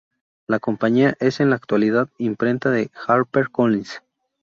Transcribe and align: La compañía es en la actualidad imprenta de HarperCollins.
La 0.47 0.57
compañía 0.57 1.15
es 1.19 1.41
en 1.41 1.51
la 1.51 1.57
actualidad 1.57 2.09
imprenta 2.17 2.71
de 2.71 2.89
HarperCollins. 3.07 4.01